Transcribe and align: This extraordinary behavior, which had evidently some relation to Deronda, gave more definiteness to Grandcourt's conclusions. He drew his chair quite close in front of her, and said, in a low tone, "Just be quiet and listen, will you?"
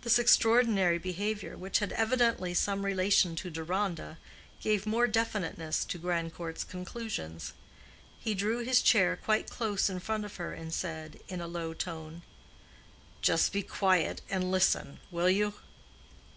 This 0.00 0.18
extraordinary 0.18 0.98
behavior, 0.98 1.56
which 1.56 1.78
had 1.78 1.92
evidently 1.92 2.52
some 2.52 2.84
relation 2.84 3.36
to 3.36 3.48
Deronda, 3.48 4.18
gave 4.60 4.88
more 4.88 5.06
definiteness 5.06 5.84
to 5.84 5.98
Grandcourt's 6.00 6.64
conclusions. 6.64 7.52
He 8.18 8.34
drew 8.34 8.64
his 8.64 8.82
chair 8.82 9.16
quite 9.16 9.48
close 9.48 9.88
in 9.88 10.00
front 10.00 10.24
of 10.24 10.34
her, 10.34 10.52
and 10.52 10.74
said, 10.74 11.20
in 11.28 11.40
a 11.40 11.46
low 11.46 11.74
tone, 11.74 12.22
"Just 13.20 13.52
be 13.52 13.62
quiet 13.62 14.20
and 14.28 14.50
listen, 14.50 14.98
will 15.12 15.30
you?" 15.30 15.54